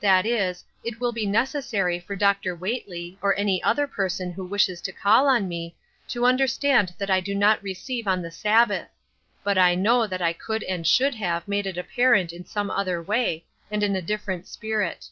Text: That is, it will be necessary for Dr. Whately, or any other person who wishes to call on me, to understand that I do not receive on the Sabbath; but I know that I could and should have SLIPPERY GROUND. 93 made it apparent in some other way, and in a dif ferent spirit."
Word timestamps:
That 0.00 0.24
is, 0.26 0.62
it 0.84 1.00
will 1.00 1.10
be 1.10 1.26
necessary 1.26 1.98
for 1.98 2.14
Dr. 2.14 2.54
Whately, 2.54 3.18
or 3.20 3.36
any 3.36 3.60
other 3.64 3.88
person 3.88 4.30
who 4.30 4.46
wishes 4.46 4.80
to 4.80 4.92
call 4.92 5.26
on 5.26 5.48
me, 5.48 5.74
to 6.06 6.24
understand 6.24 6.94
that 6.98 7.10
I 7.10 7.18
do 7.18 7.34
not 7.34 7.60
receive 7.64 8.06
on 8.06 8.22
the 8.22 8.30
Sabbath; 8.30 8.86
but 9.42 9.58
I 9.58 9.74
know 9.74 10.06
that 10.06 10.22
I 10.22 10.34
could 10.34 10.62
and 10.62 10.86
should 10.86 11.16
have 11.16 11.46
SLIPPERY 11.46 11.62
GROUND. 11.62 11.66
93 11.66 11.70
made 11.72 11.76
it 11.76 11.78
apparent 11.80 12.32
in 12.32 12.44
some 12.46 12.70
other 12.70 13.02
way, 13.02 13.44
and 13.72 13.82
in 13.82 13.96
a 13.96 14.02
dif 14.02 14.24
ferent 14.24 14.46
spirit." 14.46 15.08